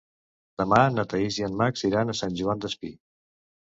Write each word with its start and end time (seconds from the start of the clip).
Demà 0.61 0.79
na 0.95 1.05
Thaís 1.13 1.39
i 1.43 1.47
en 1.51 1.61
Max 1.61 1.87
iran 1.93 2.09
a 2.09 2.19
Sant 2.25 2.43
Joan 2.43 2.69
Despí. 2.69 2.97